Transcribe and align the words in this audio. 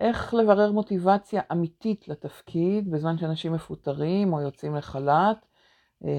איך 0.00 0.34
לברר 0.34 0.72
מוטיבציה 0.72 1.42
אמיתית 1.52 2.08
לתפקיד 2.08 2.90
בזמן 2.90 3.18
שאנשים 3.18 3.52
מפוטרים 3.52 4.32
או 4.32 4.40
יוצאים 4.40 4.74
לחל"ת. 4.74 5.46
אה, 6.04 6.10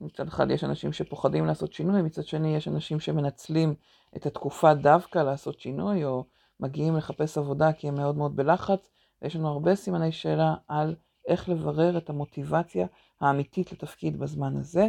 מצד 0.00 0.28
אחד 0.28 0.50
יש 0.50 0.64
אנשים 0.64 0.92
שפוחדים 0.92 1.46
לעשות 1.46 1.72
שינוי, 1.72 2.02
מצד 2.02 2.24
שני 2.24 2.56
יש 2.56 2.68
אנשים 2.68 3.00
שמנצלים 3.00 3.74
את 4.16 4.26
התקופה 4.26 4.74
דווקא 4.74 5.18
לעשות 5.18 5.60
שינוי, 5.60 6.04
או 6.04 6.24
מגיעים 6.60 6.96
לחפש 6.96 7.38
עבודה 7.38 7.72
כי 7.72 7.88
הם 7.88 7.94
מאוד 7.94 8.16
מאוד 8.16 8.36
בלחץ. 8.36 8.90
ויש 9.22 9.36
לנו 9.36 9.48
הרבה 9.48 9.74
סימני 9.74 10.12
שאלה 10.12 10.54
על 10.68 10.94
איך 11.26 11.48
לברר 11.48 11.98
את 11.98 12.10
המוטיבציה 12.10 12.86
האמיתית 13.20 13.72
לתפקיד 13.72 14.18
בזמן 14.18 14.56
הזה. 14.56 14.88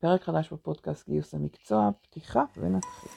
פרק 0.00 0.22
חדש 0.22 0.52
בפודקאסט 0.52 1.08
גיוס 1.08 1.34
המקצוע, 1.34 1.90
פתיחה 2.02 2.44
ונתחיל. 2.56 3.10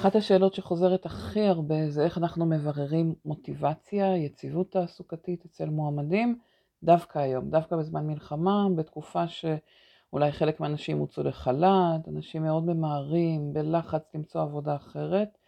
אחת 0.00 0.16
השאלות 0.16 0.54
שחוזרת 0.54 1.06
הכי 1.06 1.40
הרבה 1.40 1.90
זה 1.90 2.04
איך 2.04 2.18
אנחנו 2.18 2.46
מבררים 2.46 3.14
מוטיבציה, 3.24 4.16
יציבות 4.16 4.72
תעסוקתית 4.72 5.44
אצל 5.44 5.68
מועמדים, 5.68 6.38
דווקא 6.82 7.18
היום, 7.18 7.50
דווקא 7.50 7.76
בזמן 7.76 8.06
מלחמה, 8.06 8.66
בתקופה 8.76 9.24
שאולי 9.28 10.32
חלק 10.32 10.60
מהאנשים 10.60 10.98
הוצאו 10.98 11.22
לחל"ת, 11.22 12.08
אנשים 12.08 12.42
מאוד 12.42 12.66
ממהרים, 12.66 13.52
בלחץ 13.52 14.14
למצוא 14.14 14.42
עבודה 14.42 14.76
אחרת, 14.76 15.38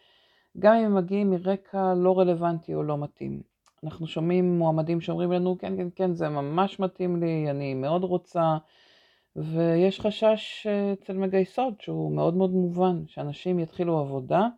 גם 0.59 0.75
אם 0.75 0.85
הם 0.85 0.95
מגיעים 0.95 1.31
מרקע 1.31 1.95
לא 1.95 2.19
רלוונטי 2.19 2.75
או 2.75 2.83
לא 2.83 2.99
מתאים. 2.99 3.43
אנחנו 3.85 4.07
שומעים 4.07 4.59
מועמדים 4.59 5.01
שאומרים 5.01 5.33
לנו, 5.33 5.59
כן, 5.59 5.77
כן, 5.77 5.89
כן, 5.95 6.15
זה 6.15 6.29
ממש 6.29 6.81
מתאים 6.81 7.21
לי, 7.21 7.51
אני 7.51 7.75
מאוד 7.75 8.05
רוצה, 8.05 8.57
ויש 9.37 10.01
חשש 10.01 10.67
אצל 10.93 11.13
מגייסות 11.13 11.81
שהוא 11.81 12.13
מאוד 12.13 12.35
מאוד 12.35 12.51
מובן, 12.51 13.07
שאנשים 13.07 13.59
יתחילו 13.59 13.99
עבודה, 13.99 14.49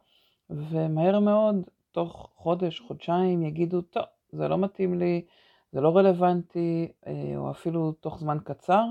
ומהר 0.50 1.18
מאוד, 1.18 1.56
תוך 1.92 2.30
חודש, 2.36 2.80
חודשיים, 2.80 3.42
יגידו, 3.42 3.80
טוב, 3.80 4.04
זה 4.32 4.48
לא 4.48 4.58
מתאים 4.58 4.98
לי, 4.98 5.24
זה 5.72 5.80
לא 5.80 5.96
רלוונטי, 5.96 6.92
אה, 7.06 7.32
או 7.36 7.50
אפילו 7.50 7.92
תוך 7.92 8.18
זמן 8.18 8.38
קצר, 8.44 8.84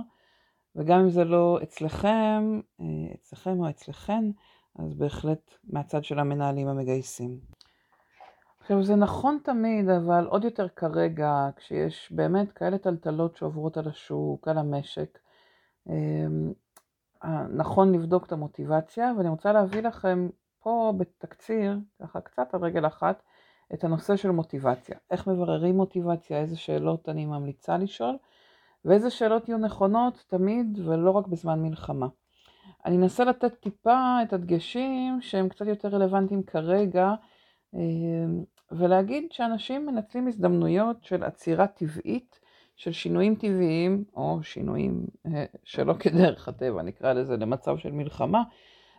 וגם 0.76 1.00
אם 1.00 1.10
זה 1.10 1.24
לא 1.24 1.60
אצלכם, 1.64 2.60
אה, 2.82 2.86
אצלכם 3.16 3.60
או 3.60 3.70
אצלכן, 3.70 4.24
אז 4.80 4.94
בהחלט 4.94 5.54
מהצד 5.64 6.04
של 6.04 6.20
המנהלים 6.20 6.68
המגייסים. 6.68 7.40
עכשיו 8.60 8.84
זה 8.84 8.96
נכון 8.96 9.38
תמיד, 9.44 9.90
אבל 9.90 10.26
עוד 10.26 10.44
יותר 10.44 10.68
כרגע, 10.70 11.50
כשיש 11.56 12.12
באמת 12.12 12.52
כאלה 12.52 12.78
טלטלות 12.78 13.38
שעוברות 13.38 13.78
על 13.78 13.88
השוק, 13.88 14.48
על 14.48 14.58
המשק, 14.58 15.20
נכון 17.50 17.96
לבדוק 17.96 18.26
את 18.26 18.32
המוטיבציה, 18.32 19.14
ואני 19.18 19.30
רוצה 19.30 19.54
להביא 19.54 19.82
לכם 19.82 20.30
פה 20.60 20.94
בתקציר, 20.98 21.78
ככה 22.02 22.22
קצת 22.22 22.54
על 22.54 22.62
רגל 22.64 22.88
אחת, 22.88 23.24
את 23.74 23.84
הנושא 23.84 24.16
של 24.16 24.32
מוטיבציה. 24.32 24.98
איך 25.12 25.28
מבררים 25.28 25.76
מוטיבציה, 25.78 26.38
איזה 26.38 26.58
שאלות 26.58 27.10
אני 27.10 27.26
ממליצה 27.26 27.78
לשאול, 27.78 28.18
ואיזה 28.86 29.10
שאלות 29.10 29.50
יהיו 29.50 29.58
נכונות 29.58 30.24
תמיד 30.28 30.80
ולא 30.86 31.12
רק 31.12 31.28
בזמן 31.28 31.62
מלחמה. 31.62 32.08
אני 32.86 32.98
אנסה 32.98 33.24
לתת 33.24 33.54
טיפה 33.60 34.18
את 34.24 34.34
הדגשים 34.34 35.22
שהם 35.22 35.50
קצת 35.50 35.68
יותר 35.68 35.88
רלוונטיים 35.88 36.44
כרגע, 36.44 37.14
אמ, 37.74 38.44
ולהגיד 38.72 39.32
שאנשים 39.32 39.86
מנצלים 39.86 40.28
הזדמנויות 40.28 41.04
של 41.04 41.24
עצירה 41.24 41.68
טבעית 41.68 42.40
של 42.84 42.92
שינויים 42.92 43.36
טבעיים, 43.36 44.04
או 44.16 44.40
שינויים 44.42 45.06
אה, 45.26 45.46
שלא 45.64 45.94
כדרך 45.94 46.48
הטבע, 46.48 46.82
נקרא 46.82 47.14
לזה, 47.14 47.38
למצב 47.38 47.78
של 47.78 47.92
מלחמה, 47.92 48.44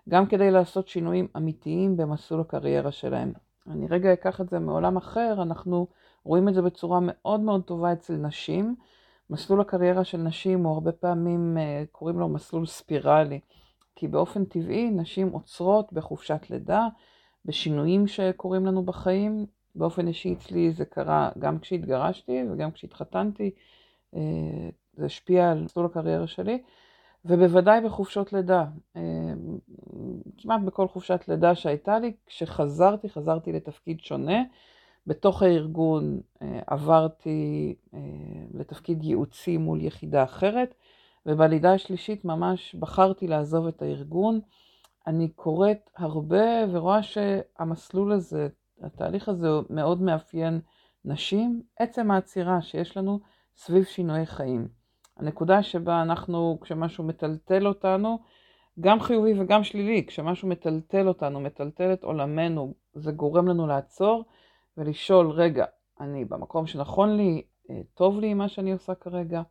גם 0.08 0.27
כדי 0.27 0.50
לעשות 0.50 0.88
שינויים 0.88 1.28
אמיתיים 1.36 1.96
במסלול 1.96 2.40
הקריירה 2.40 2.92
שלהם. 2.92 3.33
אני 3.70 3.86
רגע 3.90 4.12
אקח 4.12 4.40
את 4.40 4.48
זה 4.48 4.58
מעולם 4.58 4.96
אחר, 4.96 5.42
אנחנו 5.42 5.86
רואים 6.24 6.48
את 6.48 6.55
זה 6.55 6.62
בצורה 6.62 6.98
מאוד 7.02 7.40
מאוד 7.40 7.62
טובה 7.62 7.92
אצל 7.92 8.14
נשים. 8.14 8.74
מסלול 9.30 9.61
הקריירה 9.61 10.05
של 10.05 10.18
נשים 10.18 10.64
הוא 10.64 10.72
הרבה 10.74 10.92
פעמים, 10.92 11.58
אה, 11.58 11.84
קוראים 11.92 12.18
לו 12.18 12.28
מסלול 12.28 12.66
ספירלי, 12.66 13.40
כי 13.96 14.08
באופן 14.08 14.45
טבעי 14.45 14.90
נשים 14.90 15.28
עוצרות 15.28 15.92
בחופשת 15.92 16.51
לידה, 16.51 16.89
בשינויים 17.45 18.06
שקורים 18.06 18.66
לנו 18.66 18.83
בחיים, 18.83 19.46
באופן 19.74 20.08
אישי 20.08 20.33
אצלי 20.33 20.73
זה 20.73 20.85
קרה 20.85 21.30
גם 21.39 21.58
כשהתגרשתי 21.58 22.40
וגם 22.51 22.70
כשהתחתנתי, 22.70 23.51
אה, 24.14 24.20
זה 24.96 25.07
השפיע 25.07 25.51
על 25.51 25.62
מסלול 25.62 25.86
הקריירה 25.86 26.27
שלי, 26.27 26.62
ובוודאי 27.24 27.80
בחופשות 27.80 28.33
לידה. 28.33 28.64
אה, 28.96 29.02
כמעט 30.39 30.61
בכל 30.61 30.89
חופשת 30.89 31.24
לידה 31.29 31.55
שהייתה 31.55 31.98
לי, 31.98 32.13
כשחזרתי, 32.27 33.08
חזרתי 33.08 33.52
לתפקיד 33.52 34.01
שונה. 34.01 34.42
בתוך 35.07 35.42
הארגון 35.42 36.20
אה, 36.42 36.61
עברתי 36.67 37.74
לתפקיד 38.55 39.05
ייעוצי 39.05 39.57
מול 39.57 39.80
יחידה 39.80 40.24
אחרת, 40.24 40.74
ובלידה 41.27 41.73
השלישית 41.74 42.24
ממש 42.24 42.74
בחרתי 42.74 43.27
לעזוב 43.27 43.67
את 43.67 43.83
הארגון. 43.83 44.40
אני 45.07 45.29
קוראת 45.29 45.90
הרבה 45.96 46.45
ורואה 46.70 47.02
שהמסלול 47.02 48.13
הזה, 48.13 48.48
התהליך 48.84 49.28
הזה 49.28 49.48
מאוד 49.70 50.02
מאפיין 50.02 50.61
נשים, 51.05 51.62
עצם 51.78 52.11
העצירה 52.11 52.62
שיש 52.62 52.96
לנו 52.96 53.20
סביב 53.56 53.84
שינויי 53.84 54.27
חיים. 54.27 54.68
הנקודה 55.17 55.62
שבה 55.62 56.02
אנחנו, 56.02 56.58
כשמשהו 56.62 57.05
מטלטל 57.05 57.67
אותנו, 57.67 58.18
גם 58.80 59.00
חיובי 59.00 59.40
וגם 59.40 59.64
שלילי, 59.64 60.06
כשמשהו 60.06 60.48
מטלטל 60.48 61.08
אותנו, 61.08 61.40
מטלטל 61.40 61.92
את 61.92 62.05
עולמנו, 62.05 62.74
זה 62.95 63.12
גורם 63.12 63.48
לנו 63.48 63.67
לעצור 63.67 64.24
ולשאול, 64.78 65.30
רגע, 65.30 65.64
אני 66.01 66.24
במקום 66.24 66.66
שנכון 66.66 67.16
לי, 67.16 67.42
אה, 67.70 67.80
טוב 67.95 68.20
לי 68.20 68.34
מה 68.34 68.48
שאני 68.48 68.72
עושה 68.72 68.95
כרגע. 68.95 69.42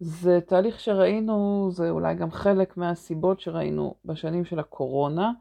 זה 0.00 0.40
תהליך 0.46 0.80
שראינו, 0.80 1.68
זה 1.72 1.90
אולי 1.90 2.14
גם 2.14 2.30
חלק 2.30 2.76
מהסיבות 2.76 3.40
שראינו 3.40 3.94
בשנים 4.04 4.44
של 4.44 4.58
הקורונה. 4.58 5.32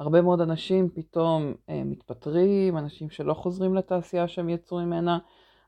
הרבה 0.00 0.22
מאוד 0.22 0.40
אנשים 0.40 0.88
פתאום 0.94 1.54
אה, 1.68 1.82
מתפטרים, 1.84 2.78
אנשים 2.78 3.10
שלא 3.10 3.34
חוזרים 3.34 3.74
לתעשייה 3.74 4.28
שהם 4.28 4.48
יצאו 4.48 4.78
ממנה. 4.78 5.18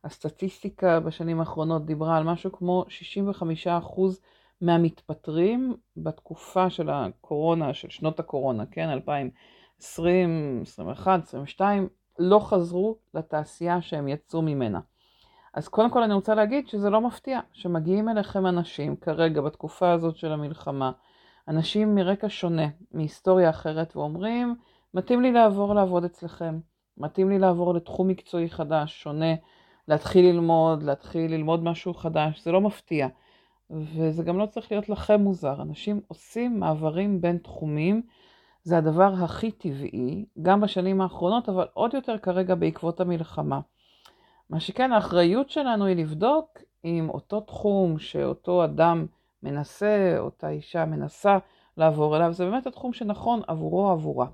הסטטיסטיקה 0.05 1.01
בשנים 1.01 1.41
האחרונות 1.41 1.87
דיברה 1.87 2.17
על 2.17 2.25
משהו 2.25 2.53
כמו 2.53 2.85
65% 3.67 3.69
מהמתפטרים 4.61 5.77
בתקופה 5.97 6.71
של 6.71 6.91
הקורונה, 6.91 7.75
של 7.75 7.91
שנות 7.91 8.21
הקורונה, 8.21 8.67
כן, 8.67 8.89
2020, 8.89 10.59
2021, 10.61 11.21
2022, 11.21 11.89
לא 12.19 12.39
חזרו 12.39 12.97
לתעשייה 13.15 13.83
שהם 13.83 14.09
יצאו 14.09 14.43
ממנה. 14.43 14.81
אז 15.55 15.69
קודם 15.69 15.91
כל 15.91 16.03
אני 16.03 16.15
רוצה 16.15 16.35
להגיד 16.35 16.69
שזה 16.69 16.91
לא 16.91 17.01
מפתיע 17.01 17.41
שמגיעים 17.53 18.09
אליכם 18.09 18.47
אנשים 18.47 18.97
כרגע 18.97 19.41
בתקופה 19.41 19.93
הזאת 19.93 20.17
של 20.17 20.33
המלחמה, 20.33 20.93
אנשים 21.51 21.95
מרקע 21.95 22.27
שונה, 22.31 22.67
מהיסטוריה 22.93 23.51
אחרת, 23.51 23.97
ואומרים, 23.97 24.55
מתאים 24.95 25.23
לי 25.23 25.33
לעבור 25.33 25.75
לעבוד 25.75 26.05
אצלכם, 26.05 26.59
מתאים 26.99 27.31
לי 27.31 27.39
לעבור 27.39 27.75
לתחום 27.75 28.09
מקצועי 28.09 28.51
חדש, 28.51 29.03
שונה, 29.03 29.35
להתחיל 29.89 30.25
ללמוד, 30.25 30.83
להתחיל 30.83 31.35
ללמוד 31.35 31.65
משהו 31.65 31.95
חדש, 31.95 32.45
זה 32.45 32.53
לא 32.53 32.61
מפתיע. 32.61 33.09
וזה 33.71 34.23
גם 34.23 34.39
לא 34.39 34.47
צריך 34.47 34.73
להיות 34.73 34.89
לכם 34.89 35.21
מוזר, 35.21 35.63
אנשים 35.63 36.01
עושים 36.09 36.61
מעברים 36.61 37.21
בין 37.21 37.39
תחומים, 37.39 38.03
זה 38.63 38.79
הדבר 38.79 39.13
הכי 39.25 39.51
טבעי, 39.51 40.25
גם 40.43 40.61
בשנים 40.61 41.01
האחרונות, 41.01 41.49
אבל 41.49 41.67
עוד 41.75 41.95
יותר 41.95 42.19
כרגע 42.19 42.55
בעקבות 42.55 43.01
המלחמה. 43.01 43.61
מה 44.51 44.61
שכן, 44.61 44.93
האחריות 44.93 45.51
שלנו 45.51 45.87
היא 45.87 45.97
לבדוק 45.97 46.59
אם 46.85 47.11
אותו 47.11 47.41
תחום 47.41 47.99
שאותו 47.99 48.65
אדם 48.65 49.07
מנסה, 49.43 50.15
אותה 50.19 50.49
אישה 50.49 50.85
מנסה 50.85 51.39
לעבור 51.77 52.17
אליו, 52.17 52.33
זה 52.33 52.45
באמת 52.45 52.67
התחום 52.67 52.93
שנכון 52.93 53.41
עבורו 53.47 53.87
או 53.87 53.93
עבורה. 53.93 54.27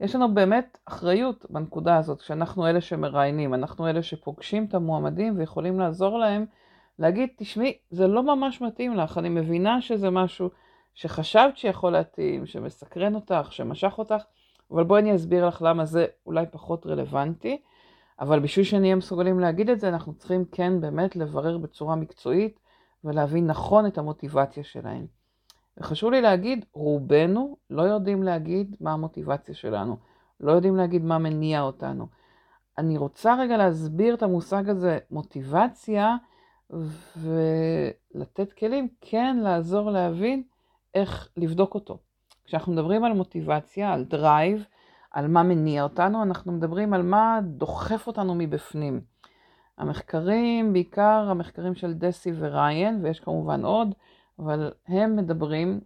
יש 0.00 0.14
לנו 0.14 0.34
באמת 0.34 0.78
אחריות 0.84 1.46
בנקודה 1.50 1.96
הזאת, 1.96 2.20
כשאנחנו 2.20 2.66
אלה 2.66 2.80
שמראיינים, 2.80 3.54
אנחנו 3.54 3.88
אלה 3.88 4.02
שפוגשים 4.02 4.64
את 4.64 4.74
המועמדים 4.74 5.38
ויכולים 5.38 5.80
לעזור 5.80 6.18
להם 6.18 6.46
להגיד, 6.98 7.28
תשמעי, 7.36 7.78
זה 7.90 8.06
לא 8.06 8.22
ממש 8.22 8.60
מתאים 8.60 8.96
לך, 8.96 9.18
אני 9.18 9.28
מבינה 9.28 9.82
שזה 9.82 10.10
משהו 10.10 10.50
שחשבת 10.94 11.56
שיכול 11.56 11.92
להתאים, 11.92 12.46
שמסקרן 12.46 13.14
אותך, 13.14 13.48
שמשך 13.50 13.98
אותך, 13.98 14.22
אבל 14.70 14.84
בואי 14.84 15.00
אני 15.02 15.14
אסביר 15.14 15.46
לך 15.46 15.62
למה 15.62 15.84
זה 15.84 16.06
אולי 16.26 16.46
פחות 16.50 16.86
רלוונטי. 16.86 17.58
אבל 18.20 18.40
בשביל 18.40 18.64
שנהיה 18.64 18.94
מסוגלים 18.94 19.40
להגיד 19.40 19.70
את 19.70 19.80
זה, 19.80 19.88
אנחנו 19.88 20.14
צריכים 20.14 20.44
כן 20.52 20.80
באמת 20.80 21.16
לברר 21.16 21.58
בצורה 21.58 21.96
מקצועית 21.96 22.60
ולהבין 23.04 23.46
נכון 23.46 23.86
את 23.86 23.98
המוטיבציה 23.98 24.64
שלהם. 24.64 25.06
וחשוב 25.78 26.10
לי 26.10 26.20
להגיד, 26.20 26.64
רובנו 26.72 27.56
לא 27.70 27.82
יודעים 27.82 28.22
להגיד 28.22 28.76
מה 28.80 28.92
המוטיבציה 28.92 29.54
שלנו, 29.54 29.96
לא 30.40 30.52
יודעים 30.52 30.76
להגיד 30.76 31.04
מה 31.04 31.18
מניע 31.18 31.60
אותנו. 31.60 32.06
אני 32.78 32.98
רוצה 32.98 33.34
רגע 33.40 33.56
להסביר 33.56 34.14
את 34.14 34.22
המושג 34.22 34.68
הזה, 34.68 34.98
מוטיבציה, 35.10 36.16
ולתת 37.16 38.52
כלים 38.52 38.88
כן 39.00 39.36
לעזור 39.42 39.90
להבין 39.90 40.42
איך 40.94 41.28
לבדוק 41.36 41.74
אותו. 41.74 41.98
כשאנחנו 42.44 42.72
מדברים 42.72 43.04
על 43.04 43.12
מוטיבציה, 43.12 43.92
על 43.92 44.04
drive, 44.04 44.66
על 45.10 45.28
מה 45.28 45.42
מניע 45.42 45.82
אותנו, 45.82 46.22
אנחנו 46.22 46.52
מדברים 46.52 46.94
על 46.94 47.02
מה 47.02 47.40
דוחף 47.42 48.06
אותנו 48.06 48.34
מבפנים. 48.34 49.13
המחקרים, 49.78 50.72
בעיקר 50.72 51.26
המחקרים 51.30 51.74
של 51.74 51.94
דסי 51.94 52.32
וריין, 52.38 53.00
ויש 53.02 53.20
כמובן 53.20 53.64
עוד, 53.64 53.94
אבל 54.38 54.72
הם 54.88 55.16
מדברים 55.16 55.80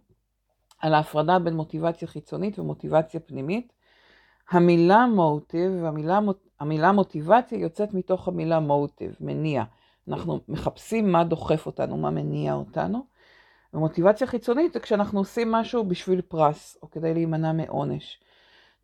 על 0.79 0.93
ההפרדה 0.93 1.39
בין 1.39 1.55
מוטיבציה 1.55 2.07
חיצונית 2.07 2.59
ומוטיבציה 2.59 3.19
פנימית. 3.19 3.73
המילה 4.49 5.05
מוטיב, 5.07 5.85
המילה, 5.85 6.19
המילה 6.59 6.91
מוטיבציה 6.91 7.59
יוצאת 7.59 7.93
מתוך 7.93 8.27
המילה 8.27 8.59
מוטיב, 8.59 9.15
מניע. 9.19 9.63
אנחנו 10.07 10.39
מחפשים 10.47 11.11
מה 11.11 11.23
דוחף 11.23 11.65
אותנו, 11.65 11.97
מה 11.97 12.09
מניע 12.09 12.53
אותנו. 12.53 13.05
ומוטיבציה 13.73 14.27
חיצונית 14.27 14.73
זה 14.73 14.79
כשאנחנו 14.79 15.19
עושים 15.19 15.51
משהו 15.51 15.83
בשביל 15.83 16.21
פרס, 16.21 16.77
או 16.83 16.91
כדי 16.91 17.13
להימנע 17.13 17.51
מעונש. 17.53 18.19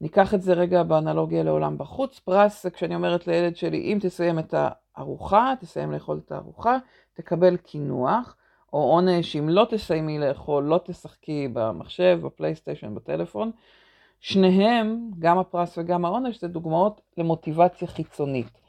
ניקח 0.01 0.33
את 0.33 0.42
זה 0.42 0.53
רגע 0.53 0.83
באנלוגיה 0.83 1.44
לעולם 1.44 1.77
בחוץ. 1.77 2.19
פרס 2.19 2.63
זה 2.63 2.69
כשאני 2.69 2.95
אומרת 2.95 3.27
לילד 3.27 3.56
שלי, 3.56 3.81
אם 3.81 3.97
תסיים 4.01 4.39
את 4.39 4.53
הארוחה, 4.57 5.53
תסיים 5.59 5.92
לאכול 5.92 6.21
את 6.25 6.31
הארוחה, 6.31 6.77
תקבל 7.13 7.57
קינוח, 7.57 8.36
או 8.74 8.80
עונש, 8.80 9.36
אם 9.36 9.50
לא 9.50 9.68
תסיימי 9.69 10.19
לאכול, 10.19 10.63
לא 10.63 10.80
תשחקי 10.86 11.47
במחשב, 11.53 12.19
בפלייסטיישן, 12.24 12.95
בטלפון. 12.95 13.51
שניהם, 14.19 15.12
גם 15.19 15.38
הפרס 15.38 15.77
וגם 15.77 16.06
העונש, 16.06 16.41
זה 16.41 16.48
דוגמאות 16.48 17.01
למוטיבציה 17.18 17.88
חיצונית. 17.88 18.59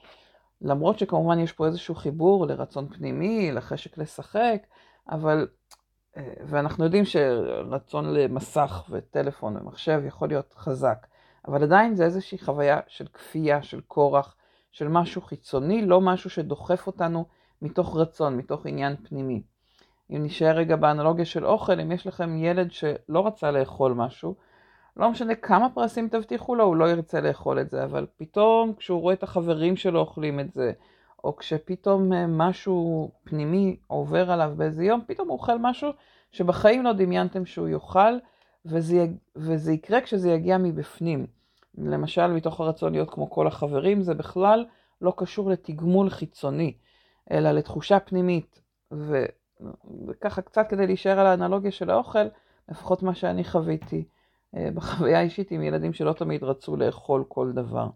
למרות 0.60 0.98
שכמובן 0.98 1.38
יש 1.38 1.52
פה 1.52 1.66
איזשהו 1.66 1.94
חיבור 1.94 2.46
לרצון 2.46 2.88
פנימי, 2.88 3.52
לחשק 3.52 3.98
לשחק, 3.98 4.62
אבל, 5.10 5.48
אה, 6.16 6.32
ואנחנו 6.46 6.84
יודעים 6.84 7.04
שרצון 7.04 8.14
למסך 8.14 8.84
וטלפון 8.90 9.56
ומחשב 9.56 10.02
יכול 10.06 10.28
להיות 10.28 10.54
חזק, 10.56 11.06
אבל 11.46 11.62
עדיין 11.62 11.94
זה 11.94 12.04
איזושהי 12.04 12.38
חוויה 12.38 12.80
של 12.86 13.06
כפייה, 13.06 13.62
של 13.62 13.80
כורח, 13.88 14.36
של 14.72 14.88
משהו 14.88 15.22
חיצוני, 15.22 15.86
לא 15.86 16.00
משהו 16.00 16.30
שדוחף 16.30 16.86
אותנו 16.86 17.24
מתוך 17.62 17.96
רצון, 17.96 18.36
מתוך 18.36 18.66
עניין 18.66 18.96
פנימי. 18.96 19.42
אם 20.10 20.24
נשאר 20.24 20.56
רגע 20.56 20.76
באנלוגיה 20.76 21.24
של 21.24 21.46
אוכל, 21.46 21.80
אם 21.80 21.92
יש 21.92 22.06
לכם 22.06 22.36
ילד 22.36 22.72
שלא 22.72 23.26
רצה 23.26 23.50
לאכול 23.50 23.92
משהו, 23.92 24.34
לא 24.96 25.10
משנה 25.10 25.34
כמה 25.34 25.70
פרסים 25.70 26.08
תבטיחו 26.08 26.54
לו, 26.54 26.64
הוא 26.64 26.76
לא 26.76 26.90
ירצה 26.90 27.20
לאכול 27.20 27.60
את 27.60 27.70
זה, 27.70 27.84
אבל 27.84 28.06
פתאום 28.16 28.72
כשהוא 28.74 29.00
רואה 29.00 29.14
את 29.14 29.22
החברים 29.22 29.76
שלו 29.76 30.00
אוכלים 30.00 30.40
את 30.40 30.52
זה, 30.52 30.72
או 31.24 31.36
כשפתאום 31.36 32.12
אה, 32.12 32.26
משהו 32.26 33.10
פנימי 33.24 33.76
עובר 33.86 34.30
עליו 34.30 34.52
באיזה 34.56 34.84
יום, 34.84 35.00
פתאום 35.06 35.28
הוא 35.28 35.36
אוכל 35.36 35.58
משהו 35.58 35.90
שבחיים 36.32 36.84
לא 36.84 36.92
דמיינתם 36.92 37.46
שהוא 37.46 37.68
יאכל, 37.68 38.18
וזה, 38.66 39.06
וזה 39.36 39.72
יקרה 39.72 40.00
כשזה 40.00 40.30
יגיע 40.30 40.58
מבפנים. 40.58 41.26
למשל, 41.78 42.26
מתוך 42.26 42.60
הרצון 42.60 42.92
להיות 42.92 43.10
כמו 43.10 43.30
כל 43.30 43.46
החברים, 43.46 44.02
זה 44.02 44.14
בכלל 44.14 44.64
לא 45.00 45.12
קשור 45.16 45.50
לתגמול 45.50 46.10
חיצוני, 46.10 46.74
אלא 47.30 47.52
לתחושה 47.52 48.00
פנימית. 48.00 48.60
ו... 48.92 49.24
וככה 50.08 50.42
קצת 50.42 50.66
כדי 50.68 50.86
להישאר 50.86 51.20
על 51.20 51.26
האנלוגיה 51.26 51.70
של 51.70 51.90
האוכל, 51.90 52.26
לפחות 52.68 53.02
מה 53.02 53.14
שאני 53.14 53.44
חוויתי 53.44 54.04
אה, 54.56 54.68
בחוויה 54.74 55.18
האישית 55.18 55.50
עם 55.50 55.62
ילדים 55.62 55.92
שלא 55.92 56.12
תמיד 56.12 56.44
רצו 56.44 56.76
לאכול 56.76 57.24
כל 57.28 57.52
דבר. 57.52 57.88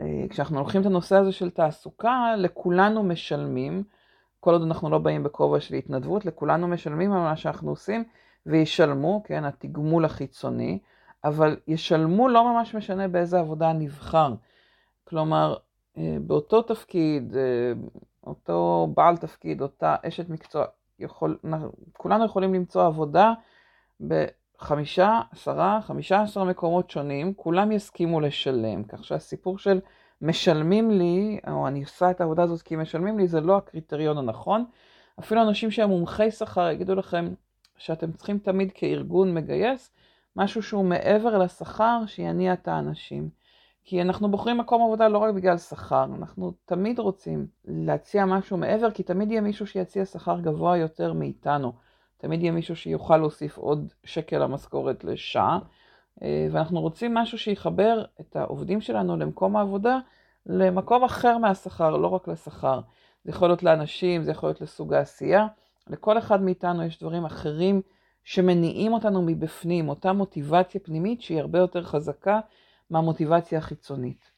אה, 0.00 0.24
כשאנחנו 0.30 0.58
לוקחים 0.58 0.80
את 0.80 0.86
הנושא 0.86 1.16
הזה 1.16 1.32
של 1.32 1.50
תעסוקה, 1.50 2.34
לכולנו 2.36 3.02
משלמים, 3.02 3.82
כל 4.40 4.52
עוד 4.52 4.62
אנחנו 4.62 4.90
לא 4.90 4.98
באים 4.98 5.22
בכובע 5.22 5.60
של 5.60 5.74
התנדבות, 5.74 6.26
לכולנו 6.26 6.68
משלמים 6.68 7.12
על 7.12 7.20
מה 7.20 7.36
שאנחנו 7.36 7.70
עושים, 7.70 8.04
וישלמו, 8.46 9.22
כן, 9.24 9.44
התגמול 9.44 10.04
החיצוני, 10.04 10.78
אבל 11.24 11.56
ישלמו 11.66 12.28
לא 12.28 12.52
ממש 12.52 12.74
משנה 12.74 13.08
באיזה 13.08 13.38
עבודה 13.38 13.72
נבחר. 13.72 14.34
כלומר, 15.04 15.56
אה, 15.96 16.16
באותו 16.20 16.62
תפקיד, 16.62 17.34
אותו 18.26 18.88
בעל 18.94 19.16
תפקיד, 19.16 19.62
אותה 19.62 19.96
אשת 20.02 20.28
מקצוע, 20.28 20.64
יכול, 20.98 21.38
כולנו 21.92 22.24
יכולים 22.24 22.54
למצוא 22.54 22.86
עבודה 22.86 23.32
בחמישה, 24.00 25.20
עשרה, 25.32 25.80
חמישה 25.82 26.22
עשרה 26.22 26.44
מקומות 26.44 26.90
שונים, 26.90 27.34
כולם 27.34 27.72
יסכימו 27.72 28.20
לשלם, 28.20 28.84
כך 28.84 29.04
שהסיפור 29.04 29.58
של 29.58 29.80
משלמים 30.22 30.90
לי, 30.90 31.40
או 31.50 31.68
אני 31.68 31.82
עושה 31.82 32.10
את 32.10 32.20
העבודה 32.20 32.42
הזאת 32.42 32.62
כי 32.62 32.76
משלמים 32.76 33.18
לי, 33.18 33.28
זה 33.28 33.40
לא 33.40 33.56
הקריטריון 33.56 34.18
הנכון. 34.18 34.64
אפילו 35.20 35.42
אנשים 35.42 35.70
שהם 35.70 35.88
מומחי 35.88 36.30
שכר 36.30 36.70
יגידו 36.70 36.94
לכם 36.94 37.34
שאתם 37.80 38.12
צריכים 38.12 38.38
תמיד 38.38 38.72
כארגון 38.74 39.34
מגייס 39.34 39.92
משהו 40.36 40.62
שהוא 40.62 40.84
מעבר 40.84 41.38
לשכר 41.38 42.02
שיניע 42.06 42.52
את 42.52 42.68
האנשים. 42.68 43.28
כי 43.84 44.02
אנחנו 44.02 44.30
בוחרים 44.30 44.58
מקום 44.58 44.82
עבודה 44.82 45.08
לא 45.08 45.18
רק 45.18 45.34
בגלל 45.34 45.58
שכר, 45.58 46.04
אנחנו 46.04 46.52
תמיד 46.64 46.98
רוצים 46.98 47.46
להציע 47.64 48.24
משהו 48.24 48.56
מעבר, 48.56 48.90
כי 48.90 49.02
תמיד 49.02 49.30
יהיה 49.30 49.40
מישהו 49.40 49.66
שיציע 49.66 50.04
שכר 50.04 50.40
גבוה 50.40 50.76
יותר 50.76 51.12
מאיתנו. 51.12 51.72
תמיד 52.16 52.40
יהיה 52.40 52.52
מישהו 52.52 52.76
שיוכל 52.76 53.16
להוסיף 53.16 53.58
עוד 53.58 53.92
שקל 54.04 54.38
למשכורת 54.38 55.04
לשעה, 55.04 55.58
אה, 56.22 56.48
ואנחנו 56.50 56.80
רוצים 56.80 57.14
משהו 57.14 57.38
שיחבר 57.38 58.04
את 58.20 58.36
העובדים 58.36 58.80
שלנו 58.80 59.16
למקום 59.16 59.56
העבודה 59.56 59.98
למקום 60.46 61.04
אחר 61.04 61.38
מהשכר, 61.38 61.96
לא 61.96 62.06
רק 62.06 62.28
לשכר. 62.28 62.80
זה 63.24 63.30
יכול 63.30 63.48
להיות 63.48 63.62
לאנשים, 63.62 64.22
זה 64.22 64.30
יכול 64.30 64.48
להיות 64.48 64.60
לסוג 64.60 64.94
העשייה. 64.94 65.46
לכל 65.90 66.18
אחד 66.18 66.42
מאיתנו 66.42 66.82
יש 66.82 66.98
דברים 66.98 67.24
אחרים 67.24 67.82
שמניעים 68.24 68.92
אותנו 68.92 69.22
מבפנים, 69.22 69.88
אותה 69.88 70.12
מוטיבציה 70.12 70.80
פנימית 70.80 71.22
שהיא 71.22 71.40
הרבה 71.40 71.58
יותר 71.58 71.82
חזקה 71.82 72.40
מהמוטיבציה 72.90 73.58
החיצונית. 73.58 74.30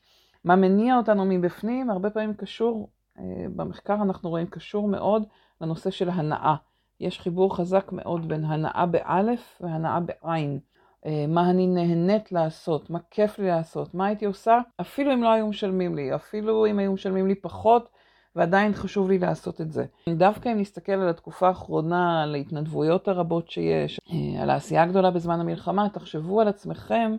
מה 0.44 0.56
מניע 0.56 0.96
אותנו 0.96 1.24
מבפנים 1.24 1.90
הרבה 1.90 2.10
פעמים 2.10 2.34
קשור, 2.34 2.88
אה, 3.18 3.24
במחקר 3.56 3.94
אנחנו 3.94 4.30
רואים 4.30 4.46
קשור 4.46 4.88
מאוד 4.88 5.22
לנושא 5.60 5.90
של 5.90 6.10
הנאה. 6.10 6.54
יש 7.00 7.20
חיבור 7.20 7.56
חזק 7.56 7.92
מאוד 7.92 8.28
בין 8.28 8.44
הנאה 8.44 8.86
באלף 8.86 9.58
והנאה 9.60 10.00
בעין. 10.00 10.58
אה, 11.06 11.24
מה 11.28 11.50
אני 11.50 11.66
נהנית 11.66 12.32
לעשות, 12.32 12.90
מה 12.90 12.98
כיף 13.10 13.38
לי 13.38 13.46
לעשות, 13.46 13.94
מה 13.94 14.06
הייתי 14.06 14.24
עושה, 14.24 14.58
אפילו 14.80 15.14
אם 15.14 15.22
לא 15.22 15.28
היו 15.28 15.46
משלמים 15.46 15.94
לי, 15.94 16.14
אפילו 16.14 16.66
אם 16.66 16.78
היו 16.78 16.92
משלמים 16.92 17.26
לי 17.26 17.34
פחות, 17.34 17.88
ועדיין 18.36 18.72
חשוב 18.74 19.10
לי 19.10 19.18
לעשות 19.18 19.60
את 19.60 19.72
זה. 19.72 19.84
דווקא 20.08 20.48
אם 20.48 20.60
נסתכל 20.60 20.92
על 20.92 21.08
התקופה 21.08 21.48
האחרונה, 21.48 22.22
על 22.22 22.34
ההתנדבויות 22.34 23.08
הרבות 23.08 23.50
שיש, 23.50 24.00
אה, 24.12 24.42
על 24.42 24.50
העשייה 24.50 24.82
הגדולה 24.82 25.10
בזמן 25.10 25.40
המלחמה, 25.40 25.88
תחשבו 25.88 26.40
על 26.40 26.48
עצמכם 26.48 27.16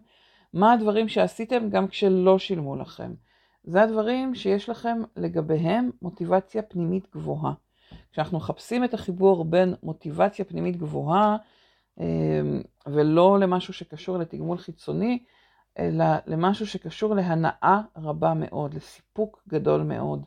מה 0.53 0.73
הדברים 0.73 1.07
שעשיתם 1.07 1.69
גם 1.69 1.87
כשלא 1.87 2.39
שילמו 2.39 2.75
לכם. 2.75 3.13
זה 3.63 3.81
הדברים 3.81 4.35
שיש 4.35 4.69
לכם 4.69 5.01
לגביהם 5.17 5.89
מוטיבציה 6.01 6.61
פנימית 6.61 7.07
גבוהה. 7.15 7.53
כשאנחנו 8.11 8.37
מחפשים 8.37 8.83
את 8.83 8.93
החיבור 8.93 9.45
בין 9.45 9.75
מוטיבציה 9.83 10.45
פנימית 10.45 10.77
גבוהה 10.77 11.37
אמ, 11.99 12.61
ולא 12.87 13.39
למשהו 13.39 13.73
שקשור 13.73 14.17
לתגמול 14.17 14.57
חיצוני, 14.57 15.23
אלא 15.79 16.05
למשהו 16.27 16.67
שקשור 16.67 17.15
להנאה 17.15 17.81
רבה 17.97 18.33
מאוד, 18.33 18.73
לסיפוק 18.73 19.43
גדול 19.47 19.81
מאוד. 19.81 20.25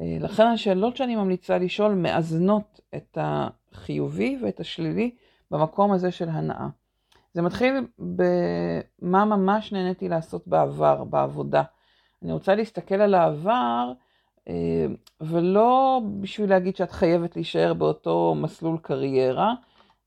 אה, 0.00 0.16
לכן 0.20 0.46
השאלות 0.46 0.96
שאני 0.96 1.16
ממליצה 1.16 1.58
לשאול 1.58 1.94
מאזנות 1.94 2.80
את 2.94 3.18
החיובי 3.20 4.38
ואת 4.42 4.60
השלילי 4.60 5.10
במקום 5.50 5.92
הזה 5.92 6.10
של 6.10 6.28
הנאה. 6.28 6.68
זה 7.34 7.42
מתחיל 7.42 7.86
במה 7.98 9.24
ממש 9.24 9.72
נהניתי 9.72 10.08
לעשות 10.08 10.48
בעבר, 10.48 11.04
בעבודה. 11.04 11.62
אני 12.22 12.32
רוצה 12.32 12.54
להסתכל 12.54 12.94
על 12.94 13.14
העבר, 13.14 13.92
אה, 14.48 14.86
ולא 15.20 16.00
בשביל 16.20 16.50
להגיד 16.50 16.76
שאת 16.76 16.90
חייבת 16.90 17.36
להישאר 17.36 17.74
באותו 17.74 18.34
מסלול 18.36 18.78
קריירה, 18.82 19.54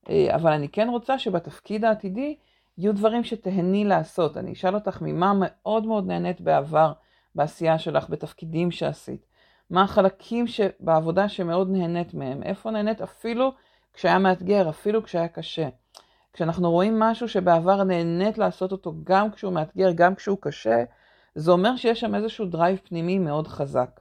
אה, 0.09 0.35
אבל 0.35 0.51
אני 0.51 0.69
כן 0.69 0.89
רוצה 0.89 1.19
שבתפקיד 1.19 1.85
העתידי 1.85 2.35
יהיו 2.77 2.93
דברים 2.93 3.23
שתהני 3.23 3.85
לעשות. 3.85 4.37
אני 4.37 4.53
אשאל 4.53 4.75
אותך 4.75 5.01
ממה 5.01 5.33
מאוד 5.35 5.85
מאוד 5.85 6.07
נהנית 6.07 6.41
בעבר, 6.41 6.93
בעשייה 7.35 7.79
שלך, 7.79 8.09
בתפקידים 8.09 8.71
שעשית. 8.71 9.28
מה 9.69 9.83
החלקים 9.83 10.45
בעבודה 10.79 11.29
שמאוד 11.29 11.69
נהנית 11.71 12.13
מהם? 12.13 12.43
איפה 12.43 12.71
נהנית 12.71 13.01
אפילו 13.01 13.51
כשהיה 13.93 14.19
מאתגר, 14.19 14.69
אפילו 14.69 15.03
כשהיה 15.03 15.27
קשה? 15.27 15.69
כשאנחנו 16.33 16.71
רואים 16.71 16.99
משהו 16.99 17.27
שבעבר 17.27 17.83
נהנית 17.83 18.37
לעשות 18.37 18.71
אותו 18.71 18.93
גם 19.03 19.31
כשהוא 19.31 19.53
מאתגר, 19.53 19.91
גם 19.95 20.15
כשהוא 20.15 20.37
קשה, 20.41 20.83
זה 21.35 21.51
אומר 21.51 21.75
שיש 21.75 21.99
שם 21.99 22.15
איזשהו 22.15 22.45
drive 22.45 22.79
פנימי 22.83 23.19
מאוד 23.19 23.47
חזק. 23.47 23.99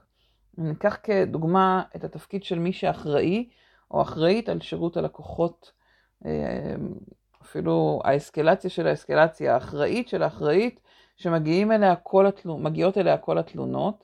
אני 0.57 0.71
אקח 0.71 0.97
כדוגמה 1.03 1.83
את 1.95 2.03
התפקיד 2.03 2.43
של 2.43 2.59
מי 2.59 2.73
שאחראי 2.73 3.49
או 3.91 4.01
אחראית 4.01 4.49
על 4.49 4.61
שירות 4.61 4.97
הלקוחות, 4.97 5.71
אה, 6.25 6.75
אפילו 7.41 8.01
האסקלציה 8.03 8.69
של 8.69 8.87
האסקלציה, 8.87 9.53
האחראית 9.53 10.07
של 10.07 10.23
האחראית, 10.23 10.79
שמגיעים 11.17 11.71
אליה 11.71 11.95
אליה 12.97 13.17
כל 13.17 13.37
התלונות, 13.37 14.03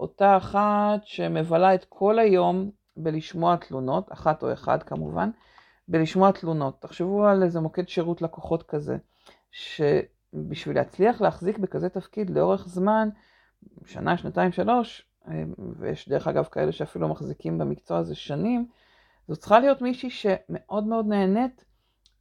אותה 0.00 0.36
אחת 0.36 1.00
שמבלה 1.04 1.74
את 1.74 1.84
כל 1.88 2.18
היום 2.18 2.70
בלשמוע 2.96 3.56
תלונות, 3.56 4.12
אחת 4.12 4.42
או 4.42 4.52
אחד 4.52 4.82
כמובן, 4.82 5.30
בלשמוע 5.88 6.32
תלונות. 6.32 6.80
תחשבו 6.80 7.26
על 7.26 7.42
איזה 7.42 7.60
מוקד 7.60 7.88
שירות 7.88 8.22
לקוחות 8.22 8.62
כזה, 8.62 8.96
שבשביל 9.50 10.76
להצליח 10.76 11.20
להחזיק 11.20 11.58
בכזה 11.58 11.88
תפקיד 11.88 12.30
לאורך 12.30 12.68
זמן, 12.68 13.08
שנה, 13.86 14.16
שנתיים, 14.16 14.52
שלוש, 14.52 15.06
ויש 15.78 16.08
דרך 16.08 16.28
אגב 16.28 16.44
כאלה 16.44 16.72
שאפילו 16.72 17.08
מחזיקים 17.08 17.58
במקצוע 17.58 17.98
הזה 17.98 18.14
שנים, 18.14 18.66
זו 19.28 19.36
צריכה 19.36 19.58
להיות 19.58 19.82
מישהי 19.82 20.10
שמאוד 20.10 20.84
מאוד 20.84 21.06
נהנית 21.06 21.64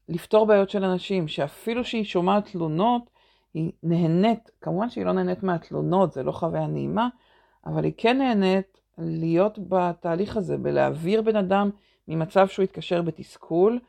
לפתור 0.10 0.46
בעיות 0.46 0.70
של 0.70 0.84
אנשים, 0.84 1.28
שאפילו 1.28 1.84
שהיא 1.84 2.04
שומעת 2.04 2.52
תלונות, 2.52 3.17
היא 3.58 3.72
נהנית, 3.84 4.52
כמובן 4.62 4.90
שהיא 4.90 5.06
לא 5.06 5.12
נהנית 5.12 5.44
מהתלונות, 5.44 6.12
זה 6.12 6.24
לא 6.24 6.32
חוויה 6.32 6.68
נעימה, 6.68 7.08
אבל 7.66 7.84
היא 7.84 7.94
כן 7.98 8.18
נהנית 8.18 8.80
להיות 8.98 9.60
בתהליך 9.70 10.38
הזה, 10.38 10.58
בלהעביר 10.58 11.22
בן 11.22 11.36
אדם 11.36 11.70
ממצב 12.08 12.48
שהוא 12.48 12.64
התקשר 12.64 13.02
בתסכול, 13.02 13.80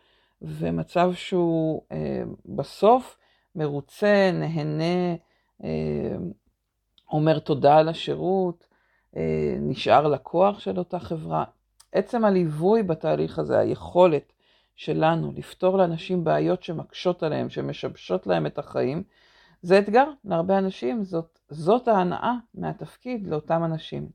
ומצב 0.42 1.10
שהוא 1.14 1.82
אה, 1.92 2.22
בסוף 2.46 3.18
מרוצה, 3.54 4.30
נהנה, 4.34 5.14
אה, 5.64 6.16
אומר 7.12 7.38
תודה 7.38 7.76
על 7.76 7.88
השירות, 7.88 8.66
אה, 9.16 9.56
נשאר 9.60 10.06
לקוח 10.06 10.58
של 10.58 10.78
אותה 10.78 10.98
חברה. 10.98 11.44
עצם 11.92 12.24
הליווי 12.24 12.82
בתהליך 12.82 13.38
הזה, 13.38 13.58
היכולת 13.58 14.32
שלנו 14.76 15.32
לפתור 15.36 15.78
לאנשים 15.78 16.24
בעיות 16.24 16.62
שמקשות 16.62 17.22
עליהם, 17.22 17.50
שמשבשות 17.50 18.26
להם 18.26 18.46
את 18.46 18.58
החיים, 18.58 19.02
זה 19.62 19.78
אתגר 19.78 20.10
להרבה 20.24 20.58
אנשים, 20.58 21.04
זאת, 21.04 21.38
זאת 21.48 21.88
ההנאה 21.88 22.34
מהתפקיד 22.54 23.26
לאותם 23.26 23.64
אנשים. 23.64 24.08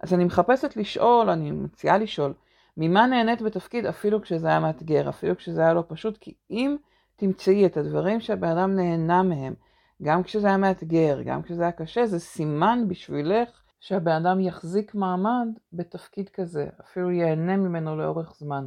אז 0.00 0.14
אני 0.14 0.24
מחפשת 0.24 0.76
לשאול, 0.76 1.30
אני 1.30 1.50
מציעה 1.50 1.98
לשאול, 1.98 2.34
ממה 2.76 3.06
נהנית 3.06 3.42
בתפקיד 3.42 3.86
אפילו 3.86 4.22
כשזה 4.22 4.48
היה 4.48 4.60
מאתגר, 4.60 5.08
אפילו 5.08 5.36
כשזה 5.36 5.60
היה 5.60 5.74
לא 5.74 5.84
פשוט, 5.88 6.18
כי 6.18 6.34
אם 6.50 6.76
תמצאי 7.16 7.66
את 7.66 7.76
הדברים 7.76 8.20
שהבן 8.20 8.48
אדם 8.48 8.76
נהנה 8.76 9.22
מהם, 9.22 9.54
גם 10.02 10.22
כשזה 10.22 10.46
היה 10.46 10.56
מאתגר, 10.56 11.22
גם 11.24 11.42
כשזה 11.42 11.62
היה 11.62 11.72
קשה, 11.72 12.06
זה 12.06 12.18
סימן 12.18 12.84
בשבילך 12.88 13.62
שהבן 13.80 14.12
אדם 14.26 14.40
יחזיק 14.40 14.94
מעמד 14.94 15.48
בתפקיד 15.72 16.28
כזה, 16.28 16.66
אפילו 16.80 17.10
ייהנה 17.10 17.56
ממנו 17.56 17.96
לאורך 17.96 18.34
זמן. 18.38 18.66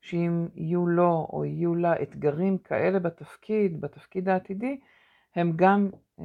שאם 0.00 0.46
יהיו 0.54 0.86
לו 0.86 1.26
או 1.32 1.44
יהיו 1.44 1.74
לה 1.74 2.02
אתגרים 2.02 2.58
כאלה 2.58 2.98
בתפקיד, 2.98 3.80
בתפקיד 3.80 4.28
העתידי, 4.28 4.80
הם 5.36 5.52
גם 5.56 5.90
אה, 6.20 6.24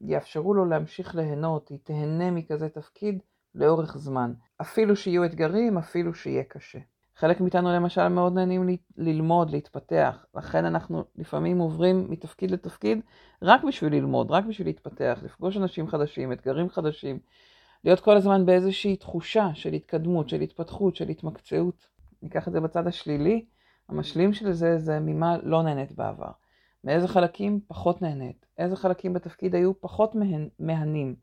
יאפשרו 0.00 0.54
לו 0.54 0.64
להמשיך 0.64 1.14
ליהנות, 1.14 1.68
היא 1.68 1.78
תהנה 1.82 2.30
מכזה 2.30 2.68
תפקיד 2.68 3.22
לאורך 3.54 3.96
זמן. 3.98 4.32
אפילו 4.60 4.96
שיהיו 4.96 5.24
אתגרים, 5.24 5.78
אפילו 5.78 6.14
שיהיה 6.14 6.44
קשה. 6.44 6.78
חלק 7.16 7.40
מאיתנו 7.40 7.72
למשל 7.72 8.08
מאוד 8.08 8.34
נהנים 8.34 8.68
ללמוד, 8.96 9.50
להתפתח, 9.50 10.24
לכן 10.34 10.64
אנחנו 10.64 11.04
לפעמים 11.16 11.58
עוברים 11.58 12.06
מתפקיד 12.10 12.50
לתפקיד 12.50 13.00
רק 13.42 13.64
בשביל 13.64 13.92
ללמוד, 13.92 14.30
רק 14.30 14.44
בשביל 14.44 14.68
להתפתח, 14.68 15.18
לפגוש 15.22 15.56
אנשים 15.56 15.88
חדשים, 15.88 16.32
אתגרים 16.32 16.68
חדשים, 16.68 17.18
להיות 17.84 18.00
כל 18.00 18.16
הזמן 18.16 18.46
באיזושהי 18.46 18.96
תחושה 18.96 19.48
של 19.54 19.72
התקדמות, 19.72 20.28
של 20.28 20.40
התפתחות, 20.40 20.96
של 20.96 21.08
התמקצעות. 21.08 21.86
ניקח 22.22 22.48
את 22.48 22.52
זה 22.52 22.60
בצד 22.60 22.86
השלילי, 22.86 23.44
המשלים 23.88 24.32
של 24.32 24.52
זה 24.52 24.78
זה 24.78 25.00
ממה 25.00 25.36
לא 25.42 25.62
נהנית 25.62 25.92
בעבר. 25.92 26.30
מאיזה 26.86 27.08
חלקים 27.08 27.60
פחות 27.68 28.02
נהנית, 28.02 28.46
איזה 28.58 28.76
חלקים 28.76 29.12
בתפקיד 29.12 29.54
היו 29.54 29.80
פחות 29.80 30.12
מהנים. 30.58 31.16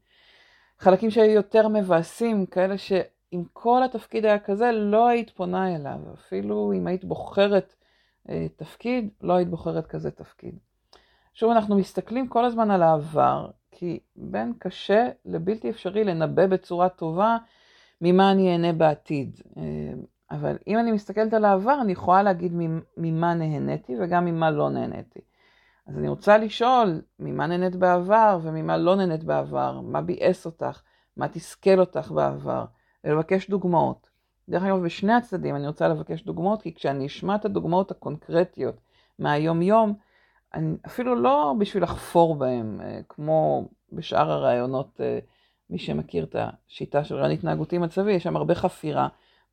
חלקים 0.80 1.12
שהיו 1.12 1.32
יותר 1.32 1.68
מבאסים, 1.68 2.46
כאלה 2.46 2.78
שאם 2.78 3.44
כל 3.54 3.84
התפקיד 3.84 4.26
היה 4.26 4.40
כזה, 4.40 4.72
לא 4.72 5.08
היית 5.08 5.30
פונה 5.30 5.76
אליו. 5.76 6.00
אפילו 6.14 6.74
אם 6.76 6.88
היית 6.88 7.06
בוחרת 7.06 7.76
אה, 8.30 8.48
תפקיד, 8.56 9.10
לא 9.22 9.34
היית 9.34 9.50
בוחרת 9.50 9.88
כזה 9.88 10.12
תפקיד. 10.12 10.60
שוב, 11.34 11.52
אנחנו 11.52 11.78
מסתכלים 11.78 12.28
כל 12.28 12.46
הזמן 12.46 12.72
על 12.72 12.84
העבר, 12.84 13.50
כי 13.72 14.00
בין 14.16 14.54
קשה 14.60 15.10
לבלתי 15.26 15.70
אפשרי 15.70 16.04
לנבא 16.04 16.48
בצורה 16.48 16.90
טובה 16.90 17.38
ממה 18.02 18.32
אני 18.32 18.52
אהנה 18.52 18.74
בעתיד. 18.74 19.42
אה, 19.58 19.64
אבל 20.32 20.58
אם 20.68 20.80
אני 20.80 20.92
מסתכלת 20.92 21.34
על 21.34 21.46
העבר, 21.46 21.82
אני 21.82 21.92
יכולה 21.92 22.24
להגיד 22.24 22.52
ממה 22.98 23.34
נהניתי 23.34 23.96
וגם 24.00 24.26
ממה 24.26 24.52
לא 24.52 24.70
נהניתי. 24.70 25.20
אז 25.88 25.98
אני 25.98 26.08
רוצה 26.08 26.38
לשאול, 26.38 27.02
ממה 27.20 27.48
נהנית 27.48 27.76
בעבר 27.76 28.40
וממה 28.42 28.78
לא 28.78 28.96
נהנית 28.96 29.24
בעבר? 29.24 29.80
מה 29.82 30.02
ביאס 30.02 30.46
אותך? 30.46 30.82
מה 31.18 31.28
תסכל 31.28 31.80
אותך 31.80 32.12
בעבר? 32.12 32.66
ולבקש 33.04 33.50
דוגמאות. 33.50 34.10
דרך 34.50 34.64
אגב, 34.64 34.84
בשני 34.84 35.14
הצדדים 35.14 35.56
אני 35.56 35.68
רוצה 35.68 35.88
לבקש 35.88 36.24
דוגמאות, 36.24 36.62
כי 36.62 36.74
כשאני 36.74 37.06
אשמע 37.06 37.36
את 37.36 37.46
הדוגמאות 37.46 37.92
הקונקרטיות 37.92 38.76
מהיום-יום, 39.20 39.94
אני, 40.54 40.76
אפילו 40.86 41.16
לא 41.16 41.54
בשביל 41.60 41.84
לחפור 41.84 42.36
בהם, 42.36 42.82
אה, 42.84 43.00
כמו 43.10 43.68
בשאר 43.94 44.32
הרעיונות, 44.32 45.02
אה, 45.02 45.20
מי 45.70 45.80
שמכיר 45.80 46.24
את 46.24 46.36
השיטה 46.40 47.04
של 47.04 47.16
רעיון 47.16 47.32
התנהגותי 47.32 47.78
מצבי, 47.78 48.12
יש 48.12 48.24
שם 48.24 48.36
הרבה 48.36 48.56
חפירה. 48.56 49.08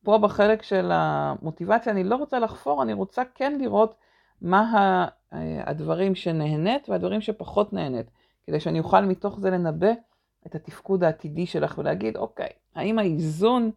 פה 0.05 0.19
בחלק 0.19 0.63
של 0.63 0.91
המוטיבציה 0.93 1.93
אני 1.93 2.05
לא 2.05 2.17
רוצה 2.17 2.39
לחפור, 2.39 2.83
אני 2.83 2.93
רוצה 2.93 3.23
כן 3.35 3.59
לראות 3.59 3.95
מה 4.43 5.07
הדברים 5.33 6.15
שנהנית 6.15 6.89
והדברים 6.89 7.21
שפחות 7.21 7.73
נהנית, 7.73 8.07
כדי 8.47 8.61
שאני 8.61 8.79
אוכל 8.79 9.01
מתוך 9.01 9.41
זה 9.41 9.51
לנבא 9.51 9.91
את 10.47 10.55
התפקוד 10.55 11.05
העתידי 11.05 11.47
שלך 11.47 11.79
ולהגיד, 11.79 12.17
אוקיי, 12.17 12.49
האם 12.75 12.99
האיזון 12.99 13.71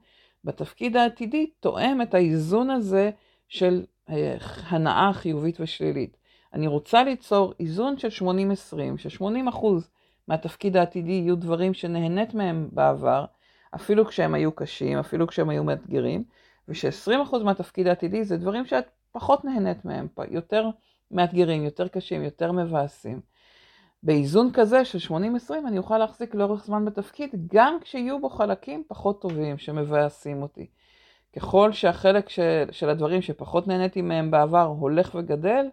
בתפקיד 0.44 0.98
העתידי 0.98 1.50
תואם 1.60 2.02
את 2.02 2.14
האיזון 2.14 2.70
הזה 2.70 3.12
של 3.48 3.86
אה, 4.10 4.36
הנאה 4.68 5.14
חיובית 5.14 5.58
ושלילית. 5.60 6.18
אני 6.54 6.68
רוצה 6.68 7.04
ליצור 7.04 7.54
איזון 7.60 7.98
של 7.98 8.26
80-20, 8.26 8.28
ש-80% 8.98 9.66
מהתפקיד 10.28 10.78
העתידי 10.78 11.12
יהיו 11.12 11.36
דברים 11.36 11.74
שנהנית 11.74 12.34
מהם 12.34 12.70
בעבר, 12.72 13.26
אפילו 13.76 14.06
כשהם 14.06 14.34
היו 14.34 14.52
קשים, 14.52 14.98
אפילו 14.98 15.28
כשהם 15.28 15.50
היו 15.50 15.64
מאתגרים, 15.64 16.24
וש-20% 16.68 17.38
מהתפקיד 17.44 17.88
העתידי 17.88 18.24
זה 18.24 18.38
דברים 18.38 18.66
שאת 18.66 18.86
פחות 19.12 19.46
נהנית 19.46 19.86
מהם, 19.86 20.08
יותר 20.30 20.70
מאתגרים, 21.14 21.64
יותר 21.64 21.88
קשים, 21.88 22.24
יותר 22.24 22.52
מבאסים. 22.52 23.22
באיזון 24.04 24.50
כזה 24.54 24.86
של 24.86 25.14
80-20 25.14 25.14
אני 25.68 25.78
אוכל 25.78 25.98
להחזיק 25.98 26.36
לאורך 26.36 26.66
זמן 26.66 26.86
בתפקיד, 26.86 27.36
גם 27.54 27.78
כשיהיו 27.82 28.22
בו 28.22 28.30
חלקים 28.30 28.84
פחות 28.88 29.22
טובים 29.22 29.58
שמבאסים 29.58 30.42
אותי. 30.42 30.68
ככל 31.36 31.72
שהחלק 31.72 32.30
של, 32.30 32.66
של 32.72 32.90
הדברים 32.90 33.22
שפחות 33.22 33.68
נהניתי 33.68 34.02
מהם 34.02 34.32
בעבר 34.32 34.66
הולך 34.66 35.16
וגדל, 35.16 35.66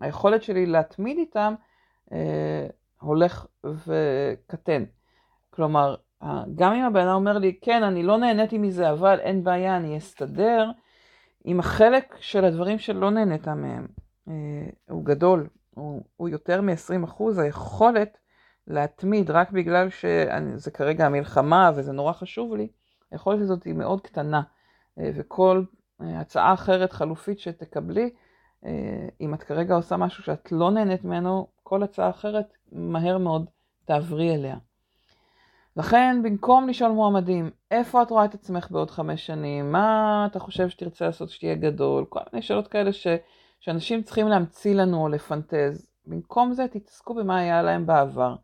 היכולת 0.00 0.42
שלי 0.42 0.66
להתמיד 0.66 1.18
איתם 1.18 1.54
אה, 2.12 2.66
הולך 3.00 3.46
וקטן. 3.64 4.84
כלומר, 5.50 5.94
גם 6.54 6.72
אם 6.72 6.84
הבן 6.84 7.00
אדם 7.00 7.14
אומר 7.14 7.38
לי, 7.38 7.58
כן, 7.60 7.82
אני 7.82 8.02
לא 8.02 8.18
נהניתי 8.18 8.58
מזה, 8.58 8.90
אבל 8.90 9.20
אין 9.20 9.44
בעיה, 9.44 9.76
אני 9.76 9.98
אסתדר, 9.98 10.70
עם 11.44 11.60
החלק 11.60 12.16
של 12.20 12.44
הדברים 12.44 12.78
שלא 12.78 13.10
נהנית 13.10 13.48
מהם, 13.48 13.86
הוא 14.88 15.04
גדול, 15.04 15.48
הוא, 15.74 16.02
הוא 16.16 16.28
יותר 16.28 16.60
מ-20 16.60 17.06
היכולת 17.38 18.18
להתמיד 18.66 19.30
רק 19.30 19.50
בגלל 19.50 19.88
שזה 19.90 20.70
כרגע 20.70 21.06
המלחמה 21.06 21.70
וזה 21.74 21.92
נורא 21.92 22.12
חשוב 22.12 22.54
לי, 22.54 22.68
היכולת 23.10 23.40
הזאת 23.40 23.64
היא 23.64 23.74
מאוד 23.74 24.00
קטנה, 24.00 24.42
אה, 24.98 25.10
וכל 25.14 25.62
אה, 26.00 26.20
הצעה 26.20 26.54
אחרת 26.54 26.92
חלופית 26.92 27.38
שתקבלי, 27.38 28.10
אם 29.20 29.34
את 29.34 29.42
כרגע 29.42 29.74
עושה 29.74 29.96
משהו 29.96 30.22
שאת 30.24 30.52
לא 30.52 30.70
נהנית 30.70 31.04
ממנו, 31.04 31.46
כל 31.62 31.82
הצעה 31.82 32.10
אחרת 32.10 32.56
מהר 32.72 33.18
מאוד 33.18 33.50
תעברי 33.84 34.34
אליה. 34.34 34.56
לכן, 35.76 36.20
במקום 36.22 36.68
לשאול 36.68 36.90
מועמדים, 36.90 37.50
איפה 37.70 38.02
את 38.02 38.10
רואה 38.10 38.24
את 38.24 38.34
עצמך 38.34 38.70
בעוד 38.70 38.90
חמש 38.90 39.26
שנים? 39.26 39.72
מה 39.72 40.26
אתה 40.30 40.38
חושב 40.38 40.68
שתרצה 40.68 41.06
לעשות 41.06 41.30
שתהיה 41.30 41.54
גדול? 41.54 42.04
כל 42.08 42.20
מיני 42.32 42.42
שאלות 42.42 42.68
כאלה 42.68 42.92
ש, 42.92 43.06
שאנשים 43.60 44.02
צריכים 44.02 44.28
להמציא 44.28 44.74
לנו 44.74 45.02
או 45.02 45.08
לפנטז. 45.08 45.86
במקום 46.06 46.52
זה, 46.52 46.68
תתעסקו 46.68 47.14
במה 47.14 47.38
היה 47.38 47.62
להם 47.62 47.86
בעבר. 47.86 48.36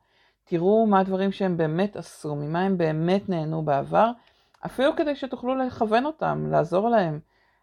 תראו 0.44 0.87
מה 0.87 1.00
הדברים 1.00 1.33
שהם 1.33 1.56
באמת 1.56 1.97
עשו, 1.97 2.35
ממה 2.35 2.61
הם 2.62 2.78
באמת 2.78 3.28
נהנו 3.28 3.62
בעבר, 3.62 4.11
אפילו 4.66 4.97
כדי 4.97 5.16
שתוכלו 5.16 5.54
לכוון 5.54 6.06
אותם, 6.06 6.47
לעזור 6.50 6.88
להם. 6.88 7.21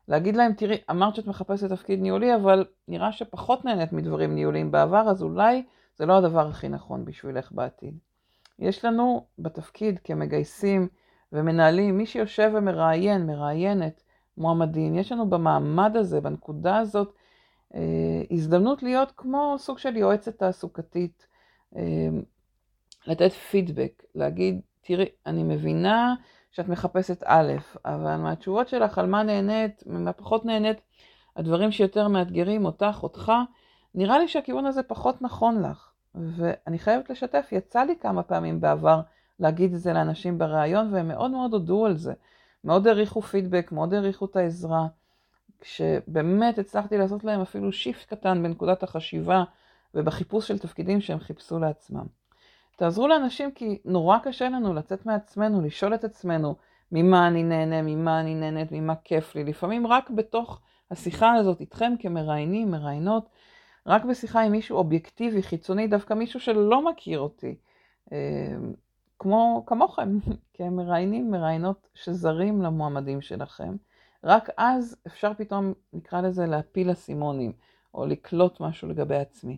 להגיד 0.08 0.36
להם, 0.36 0.54
תראי, 0.54 0.78
אמרת 0.92 1.16
שאת 1.16 1.28
מחפשת 1.28 1.70
תפקיד 1.70 2.02
ניהולי, 2.02 2.36
אבל 2.36 2.66
נראה 2.88 3.12
שפחות 3.12 3.66
נהנית 3.66 3.94
מדברים 3.94 4.36
ניהוליים 4.36 4.72
בעבר, 4.72 5.10
אז 5.10 5.24
אולי 5.24 5.64
זה 5.98 6.06
לא 6.06 6.18
הדבר 6.18 6.48
הכי 6.48 6.70
נכון 6.70 7.06
בשבילך 7.06 7.52
בעתיד. 7.52 7.98
יש 8.60 8.86
לנו 8.86 9.26
בתפקיד 9.40 10.00
כמגייסים 10.04 10.88
ומנהלים, 11.34 11.98
מי 11.98 12.06
שיושב 12.06 12.52
ומראיין, 12.56 13.26
מראיינת 13.26 14.04
מועמדים, 14.38 14.96
יש 14.96 15.12
לנו 15.12 15.30
במעמד 15.30 15.98
הזה, 15.98 16.22
בנקודה 16.22 16.78
הזאת, 16.78 17.14
הזדמנות 18.32 18.84
להיות 18.84 19.12
כמו 19.18 19.56
סוג 19.58 19.78
של 19.78 19.98
יועצת 19.98 20.38
תעסוקתית, 20.38 21.28
אה, 21.76 22.10
לתת 23.08 23.32
פידבק, 23.32 24.04
להגיד, 24.16 24.62
תראי, 24.82 25.06
אני 25.26 25.44
מבינה 25.44 26.16
שאת 26.52 26.68
מחפשת 26.68 27.24
א', 27.26 27.54
אבל 27.86 28.16
מהתשובות 28.16 28.68
שלך 28.68 28.98
על 28.98 29.06
מה 29.06 29.24
נהנית, 29.24 29.84
מה 29.86 30.14
פחות 30.14 30.46
נהנית, 30.46 30.78
הדברים 31.36 31.72
שיותר 31.72 32.08
מאתגרים 32.08 32.66
אותך, 32.66 33.00
אותך, 33.04 33.32
נראה 33.96 34.20
לי 34.20 34.28
שהכיוון 34.28 34.66
הזה 34.66 34.84
פחות 34.84 35.22
נכון 35.22 35.64
לך. 35.64 35.92
ואני 36.16 36.80
חייבת 36.80 37.10
לשתף, 37.10 37.48
יצא 37.52 37.84
לי 37.84 37.96
כמה 38.00 38.24
פעמים 38.24 38.62
בעבר 38.62 39.02
להגיד 39.40 39.74
את 39.74 39.80
זה 39.80 39.94
לאנשים 39.94 40.38
בריאיון, 40.38 40.94
והם 40.94 41.08
מאוד 41.08 41.32
מאוד 41.32 41.54
הודו 41.54 41.86
על 41.86 41.98
זה. 41.98 42.14
מאוד 42.64 42.88
העריכו 42.88 43.22
פידבק, 43.22 43.72
מאוד 43.72 43.94
העריכו 43.94 44.26
את 44.26 44.36
העזרה. 44.36 44.88
כשבאמת 45.62 46.60
הצלחתי 46.60 46.98
לעשות 46.98 47.24
להם 47.24 47.42
אפילו 47.42 47.72
שיפט 47.72 48.14
קטן 48.14 48.44
בנקודת 48.44 48.84
החשיבה 48.84 49.44
ובחיפוש 49.96 50.48
של 50.48 50.60
תפקידים 50.60 51.02
שהם 51.02 51.20
חיפשו 51.20 51.60
לעצמם. 51.60 52.06
תעזרו 52.76 53.08
לאנשים 53.08 53.52
כי 53.52 53.80
נורא 53.86 54.18
קשה 54.24 54.50
לנו 54.50 54.74
לצאת 54.74 55.06
מעצמנו, 55.06 55.62
לשאול 55.62 55.94
את 55.94 56.04
עצמנו 56.04 56.56
ממה 56.92 57.28
אני 57.28 57.44
נהנה, 57.44 57.82
ממה 57.82 58.20
אני 58.20 58.36
נהנית, 58.36 58.72
ממה 58.72 58.96
כיף 58.96 59.36
לי. 59.36 59.44
לפעמים 59.44 59.88
רק 59.88 60.10
בתוך 60.10 60.62
השיחה 60.92 61.34
הזאת 61.34 61.62
איתכם 61.62 61.94
כמראיינים, 62.00 62.72
מראיינות, 62.72 63.30
רק 63.88 64.06
בשיחה 64.06 64.42
עם 64.42 64.52
מישהו 64.52 64.78
אובייקטיבי, 64.78 65.44
חיצוני, 65.44 65.88
דווקא 65.88 66.14
מישהו 66.14 66.40
שלא 66.40 66.86
מכיר 66.90 67.20
אותי, 67.20 67.56
אה, 68.12 68.18
כמו 69.20 69.64
כמוכם, 69.68 70.18
כמראיינים, 70.54 71.32
מראיינות 71.32 71.88
שזרים 71.94 72.62
למועמדים 72.62 73.22
שלכם. 73.22 73.76
רק 74.24 74.50
אז 74.58 74.98
אפשר 75.08 75.32
פתאום, 75.38 75.74
נקרא 75.94 76.22
לזה, 76.22 76.46
להפיל 76.46 76.92
אסימונים, 76.92 77.52
או 77.94 78.06
לקלוט 78.06 78.60
משהו 78.60 78.88
לגבי 78.88 79.16
עצמי. 79.16 79.58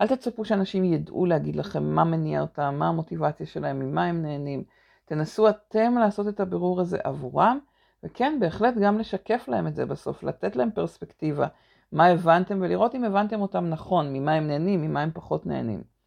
אל 0.00 0.06
תצפו 0.06 0.44
שאנשים 0.44 0.84
ידעו 0.84 1.26
להגיד 1.26 1.56
לכם 1.56 1.84
מה 1.84 2.04
מניע 2.04 2.40
אותם, 2.40 2.74
מה 2.78 2.88
המוטיבציה 2.88 3.46
שלהם, 3.46 3.78
ממה 3.80 4.04
הם 4.04 4.22
נהנים. 4.22 4.64
תנסו 5.04 5.48
אתם 5.48 5.94
לעשות 6.00 6.28
את 6.28 6.40
הבירור 6.40 6.80
הזה 6.80 6.98
עבורם, 7.04 7.58
וכן, 8.04 8.36
בהחלט 8.40 8.74
גם 8.74 8.98
לשקף 8.98 9.48
להם 9.48 9.66
את 9.66 9.74
זה 9.74 9.86
בסוף, 9.86 10.22
לתת 10.22 10.56
להם 10.56 10.70
פרספקטיבה, 10.70 11.46
מה 11.92 12.06
הבנתם, 12.06 12.58
ולראות 12.62 12.94
אם 12.94 13.04
הבנתם 13.04 13.40
אותם 13.40 13.64
נכון, 13.68 14.12
ממה 14.12 14.32
הם 14.32 14.46
נהנים, 14.46 14.82
ממה 14.82 15.00
הם 15.00 15.10
פחות 15.14 15.46
נהנים. 15.46 15.97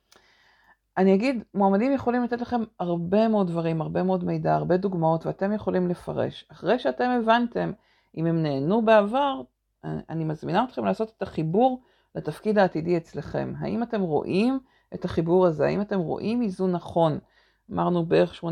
אני 0.98 1.16
אגיד, 1.16 1.44
מועמדים 1.54 1.94
יכולים 1.94 2.24
לתת 2.24 2.42
לכם 2.42 2.62
הרבה 2.80 3.28
מאוד 3.28 3.48
דברים, 3.48 3.82
הרבה 3.82 4.04
מאוד 4.04 4.24
מידע, 4.24 4.56
הרבה 4.56 4.78
דוגמאות, 4.78 5.26
ואתם 5.26 5.54
יכולים 5.54 5.88
לפרש. 5.88 6.46
אחרי 6.52 6.80
שאתם 6.80 7.10
הבנתם 7.10 7.72
אם 8.18 8.26
הם 8.26 8.44
נהנו 8.44 8.82
בעבר, 8.82 9.42
אני 9.84 10.24
מזמינה 10.24 10.64
אתכם 10.64 10.86
לעשות 10.86 11.14
את 11.18 11.22
החיבור 11.22 11.82
לתפקיד 12.16 12.58
העתידי 12.58 12.98
אצלכם. 12.98 13.54
האם 13.60 13.84
אתם 13.84 14.02
רואים 14.02 14.60
את 14.94 15.06
החיבור 15.06 15.46
הזה? 15.46 15.66
האם 15.66 15.82
אתם 15.82 16.00
רואים 16.00 16.42
איזון 16.42 16.72
נכון? 16.72 17.20
אמרנו 17.72 18.06
בערך 18.06 18.44
80-20 18.44 18.48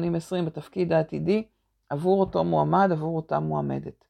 בתפקיד 0.45 0.93
העתידי 0.93 1.43
עבור 1.89 2.19
אותו 2.19 2.43
מועמד, 2.43 2.89
עבור 2.91 3.15
אותה 3.15 3.39
מועמדת. 3.39 4.05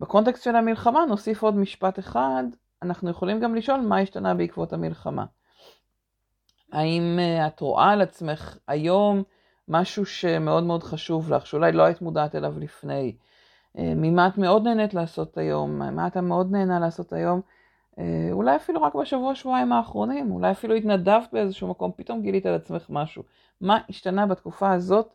בקונטקסט 0.00 0.42
של 0.42 0.56
המלחמה 0.56 1.04
נוסיף 1.08 1.42
עוד 1.42 1.56
משפט 1.56 1.98
אחד, 1.98 2.44
אנחנו 2.82 3.10
יכולים 3.10 3.40
גם 3.40 3.54
לשאול 3.54 3.80
מה 3.80 3.98
השתנה 3.98 4.34
בעקבות 4.34 4.72
המלחמה. 4.72 5.24
האם 6.72 7.18
אה, 7.18 7.46
את 7.46 7.60
רואה 7.60 7.90
על 7.90 8.00
עצמך 8.00 8.58
היום 8.68 9.22
משהו 9.68 10.06
שמאוד 10.06 10.64
מאוד 10.64 10.82
חשוב 10.82 11.32
לך, 11.32 11.46
שאולי 11.46 11.72
לא 11.72 11.82
היית 11.82 12.02
מודעת 12.02 12.34
אליו 12.34 12.58
לפני? 12.58 13.16
אה, 13.78 13.92
ממה 13.96 14.26
את 14.26 14.38
מאוד 14.38 14.64
נהנית 14.64 14.94
לעשות 14.94 15.38
היום? 15.38 15.78
מה 15.78 16.06
אתה 16.06 16.20
מאוד 16.20 16.52
נהנה 16.52 16.80
לעשות 16.80 17.12
היום? 17.12 17.40
אה, 17.98 18.28
אולי 18.32 18.56
אפילו 18.56 18.82
רק 18.82 18.94
בשבוע 18.94 19.34
שבועיים 19.34 19.72
האחרונים, 19.72 20.30
אולי 20.30 20.50
אפילו 20.50 20.74
התנדבת 20.74 21.28
באיזשהו 21.32 21.68
מקום, 21.68 21.90
פתאום 21.96 22.22
גילית 22.22 22.46
על 22.46 22.54
עצמך 22.54 22.86
משהו. 22.90 23.22
מה 23.60 23.78
השתנה 23.88 24.26
בתקופה 24.26 24.72
הזאת? 24.72 25.14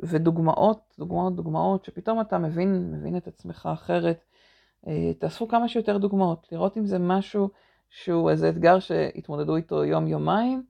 ודוגמאות, 0.00 0.94
דוגמאות, 0.98 1.36
דוגמאות, 1.36 1.84
שפתאום 1.84 2.20
אתה 2.20 2.38
מבין, 2.38 2.92
מבין 2.92 3.16
את 3.16 3.26
עצמך 3.26 3.68
אחרת. 3.72 4.24
תאספו 5.18 5.48
כמה 5.48 5.68
שיותר 5.68 5.98
דוגמאות, 5.98 6.46
לראות 6.52 6.76
אם 6.76 6.86
זה 6.86 6.98
משהו 6.98 7.48
שהוא 7.90 8.30
איזה 8.30 8.48
אתגר 8.48 8.78
שהתמודדו 8.78 9.56
איתו 9.56 9.84
יום-יומיים, 9.84 10.62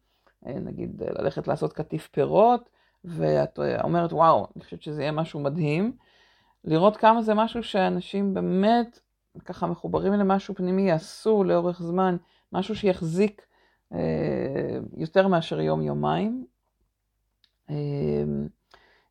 נגיד 0.44 1.02
אה, 1.02 1.08
ללכת 1.22 1.48
לעשות 1.48 1.72
קטיף 1.72 2.08
פירות, 2.08 2.70
ואת 3.04 3.58
אה, 3.58 3.82
אומרת, 3.82 4.12
וואו, 4.12 4.46
אני 4.56 4.64
חושבת 4.64 4.82
שזה 4.82 5.02
יהיה 5.02 5.12
משהו 5.12 5.40
מדהים. 5.40 5.96
לראות 6.64 6.96
כמה 6.96 7.22
זה 7.22 7.34
משהו 7.34 7.62
שאנשים 7.62 8.34
באמת 8.34 9.00
ככה 9.44 9.66
מחוברים 9.66 10.12
למשהו 10.12 10.54
פנימי, 10.54 10.82
יעשו 10.82 11.44
לאורך 11.44 11.82
זמן, 11.82 12.16
משהו 12.52 12.76
שיחזיק 12.76 13.46
אה, 13.92 14.78
יותר 14.96 15.28
מאשר 15.28 15.60
יום-יומיים. 15.60 16.46
אה, 17.70 17.74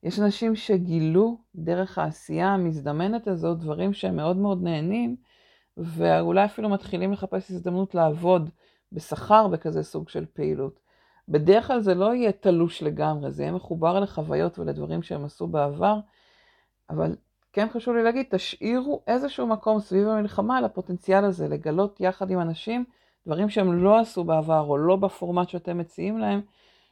יש 0.03 0.19
אנשים 0.19 0.55
שגילו 0.55 1.37
דרך 1.55 1.97
העשייה 1.97 2.47
המזדמנת 2.47 3.27
הזאת 3.27 3.59
דברים 3.59 3.93
שהם 3.93 4.15
מאוד 4.15 4.37
מאוד 4.37 4.63
נהנים, 4.63 5.15
ואולי 5.77 6.45
אפילו 6.45 6.69
מתחילים 6.69 7.13
לחפש 7.13 7.51
הזדמנות 7.51 7.95
לעבוד 7.95 8.49
בשכר 8.91 9.47
בכזה 9.47 9.83
סוג 9.83 10.09
של 10.09 10.25
פעילות. 10.33 10.79
בדרך 11.29 11.67
כלל 11.67 11.79
זה 11.79 11.95
לא 11.95 12.15
יהיה 12.15 12.31
תלוש 12.31 12.83
לגמרי, 12.83 13.31
זה 13.31 13.43
יהיה 13.43 13.51
מחובר 13.51 13.99
לחוויות 13.99 14.59
ולדברים 14.59 15.03
שהם 15.03 15.25
עשו 15.25 15.47
בעבר, 15.47 15.99
אבל 16.89 17.15
כן 17.53 17.67
חשוב 17.69 17.95
לי 17.95 18.03
להגיד, 18.03 18.25
תשאירו 18.29 19.01
איזשהו 19.07 19.47
מקום 19.47 19.79
סביב 19.79 20.07
המלחמה 20.07 20.61
לפוטנציאל 20.61 21.25
הזה, 21.25 21.47
לגלות 21.47 22.01
יחד 22.01 22.31
עם 22.31 22.39
אנשים 22.39 22.85
דברים 23.27 23.49
שהם 23.49 23.83
לא 23.83 23.99
עשו 23.99 24.23
בעבר 24.23 24.59
או 24.59 24.77
לא 24.77 24.95
בפורמט 24.95 25.49
שאתם 25.49 25.77
מציעים 25.77 26.17
להם, 26.17 26.41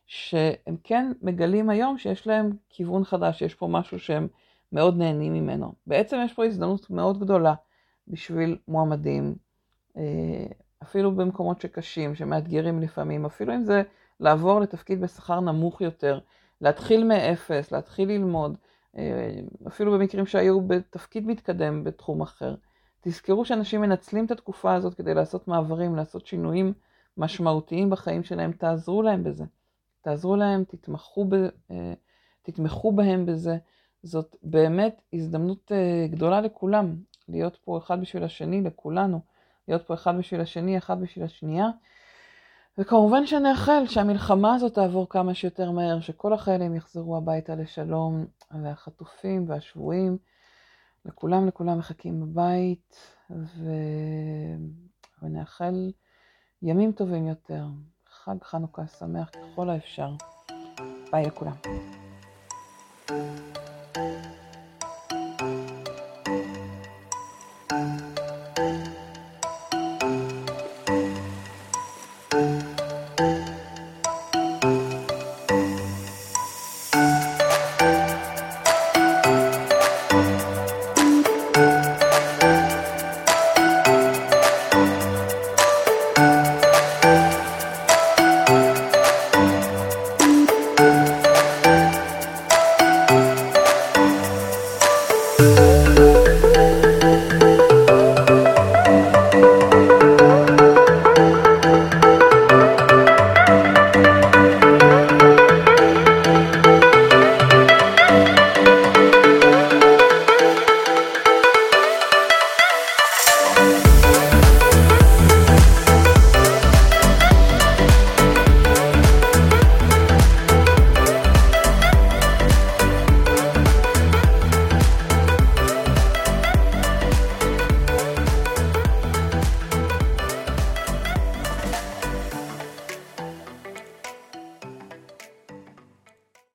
שהם 0.05 0.75
כן 0.83 1.11
מגלים 1.21 1.69
היום 1.69 1.97
שיש 1.97 2.27
להם 2.27 2.51
כיוון 2.69 3.03
חדש, 3.03 3.41
יש 3.41 3.55
פה 3.55 3.67
משהו 3.67 3.99
שהם 3.99 4.27
מאוד 4.71 4.97
נהנים 4.97 5.33
ממנו. 5.33 5.73
בעצם 5.87 6.17
יש 6.25 6.33
פה 6.33 6.45
הזדמנות 6.45 6.89
מאוד 6.89 7.19
גדולה 7.19 7.53
בשביל 8.07 8.57
מועמדים, 8.67 9.35
אה, 9.97 10.45
אפילו 10.83 11.11
במקומות 11.11 11.61
שקשים, 11.61 12.15
שמאתגרים 12.15 12.79
לפעמים, 12.79 13.25
אפילו 13.25 13.53
אם 13.53 13.63
זה 13.63 13.83
לעבור 14.21 14.59
לתפקיד 14.59 15.01
בשכר 15.01 15.39
נמוך 15.39 15.81
יותר, 15.81 16.19
להתחיל 16.61 17.03
מאפס, 17.03 17.71
להתחיל 17.71 18.09
ללמוד, 18.09 18.55
אה, 18.97 19.39
אפילו 19.67 19.91
במקרים 19.91 20.25
שהיו 20.25 20.61
בתפקיד 20.61 21.27
מתקדם 21.27 21.83
בתחום 21.83 22.21
אחר. 22.21 22.55
תזכרו 23.01 23.45
שאנשים 23.45 23.81
מנצלים 23.81 24.25
את 24.25 24.31
התקופה 24.31 24.73
הזאת 24.73 24.93
כדי 24.93 25.13
לעשות 25.13 25.47
מעברים, 25.47 25.95
לעשות 25.95 26.27
שינויים 26.27 26.73
משמעותיים 27.17 27.89
בחיים 27.89 28.23
שלהם, 28.23 28.51
תעזרו 28.51 29.01
להם 29.01 29.23
בזה. 29.23 29.45
תעזרו 30.01 30.35
להם, 30.35 30.63
תתמכו, 30.63 31.25
ב, 31.25 31.33
אה, 31.71 31.93
תתמכו 32.41 32.91
בהם 32.91 33.25
בזה. 33.25 33.57
זאת 34.03 34.35
באמת 34.43 35.01
הזדמנות 35.13 35.71
אה, 35.71 36.07
גדולה 36.09 36.41
לכולם, 36.41 36.95
להיות 37.27 37.57
פה 37.63 37.77
אחד 37.77 38.01
בשביל 38.01 38.23
השני, 38.23 38.61
לכולנו, 38.61 39.19
להיות 39.67 39.87
פה 39.87 39.93
אחד 39.93 40.17
בשביל 40.17 40.41
השני, 40.41 40.77
אחד 40.77 41.01
בשביל 41.01 41.25
השנייה. 41.25 41.69
וכמובן 42.77 43.25
שנאחל 43.25 43.83
שהמלחמה 43.87 44.55
הזאת 44.55 44.73
תעבור 44.73 45.09
כמה 45.09 45.33
שיותר 45.33 45.71
מהר, 45.71 45.99
שכל 45.99 46.33
החיילים 46.33 46.75
יחזרו 46.75 47.17
הביתה 47.17 47.55
לשלום, 47.55 48.25
והחטופים 48.63 49.45
והשבויים, 49.49 50.17
לכולם 51.05 51.47
לכולם 51.47 51.77
מחכים 51.77 52.21
בבית, 52.21 52.95
ו... 53.29 53.71
ונאחל 55.21 55.91
ימים 56.61 56.91
טובים 56.91 57.27
יותר, 57.27 57.65
חג 58.09 58.35
חנוכה 58.43 58.87
שמח 58.87 59.29
ככל 59.29 59.69
האפשר. 59.69 60.11
ביי 61.11 61.25
לכולם. 61.25 61.55
thank 63.07 63.39
you 63.39 63.50